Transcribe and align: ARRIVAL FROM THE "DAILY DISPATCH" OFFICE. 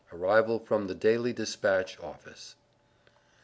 ARRIVAL 0.11 0.57
FROM 0.57 0.87
THE 0.87 0.95
"DAILY 0.95 1.31
DISPATCH" 1.31 1.99
OFFICE. 1.99 2.55